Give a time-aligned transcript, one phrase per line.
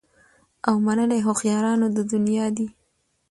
[0.67, 2.67] او منلي هوښیارانو د دنیا دي